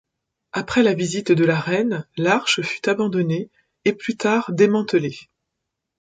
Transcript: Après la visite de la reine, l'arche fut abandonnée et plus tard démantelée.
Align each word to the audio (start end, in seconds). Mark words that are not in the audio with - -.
Après 0.51 0.81
la 0.81 0.95
visite 0.95 1.31
de 1.31 1.45
la 1.45 1.59
reine, 1.59 2.07
l'arche 2.17 2.61
fut 2.63 2.89
abandonnée 2.89 3.51
et 3.85 3.93
plus 3.93 4.17
tard 4.17 4.51
démantelée. 4.51 5.19